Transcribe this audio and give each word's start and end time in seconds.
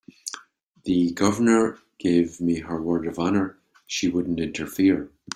The 0.83 1.11
Governor 1.11 1.77
gave 1.99 2.41
me 2.41 2.61
her 2.61 2.81
word 2.81 3.05
of 3.05 3.19
honor 3.19 3.59
she 3.85 4.09
wouldn't 4.09 4.39
interfere. 4.39 5.11